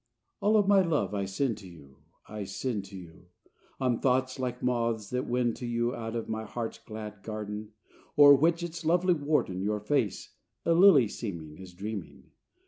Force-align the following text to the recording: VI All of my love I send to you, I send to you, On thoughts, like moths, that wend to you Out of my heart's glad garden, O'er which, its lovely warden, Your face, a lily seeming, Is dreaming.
VI 0.41 0.47
All 0.47 0.57
of 0.57 0.67
my 0.67 0.81
love 0.81 1.13
I 1.13 1.25
send 1.25 1.59
to 1.59 1.67
you, 1.67 1.97
I 2.27 2.43
send 2.43 2.85
to 2.85 2.97
you, 2.97 3.27
On 3.79 3.99
thoughts, 3.99 4.39
like 4.39 4.63
moths, 4.63 5.11
that 5.11 5.27
wend 5.27 5.55
to 5.57 5.67
you 5.67 5.93
Out 5.93 6.15
of 6.15 6.27
my 6.27 6.43
heart's 6.43 6.79
glad 6.79 7.21
garden, 7.21 7.73
O'er 8.17 8.33
which, 8.33 8.63
its 8.63 8.83
lovely 8.83 9.13
warden, 9.13 9.61
Your 9.61 9.79
face, 9.79 10.33
a 10.65 10.73
lily 10.73 11.07
seeming, 11.07 11.55
Is 11.59 11.75
dreaming. 11.75 12.31